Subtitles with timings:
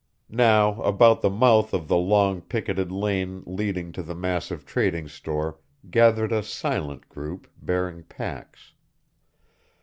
[0.33, 5.59] Now about the mouth of the long picketed lane leading to the massive trading store
[5.91, 8.73] gathered a silent group, bearing packs.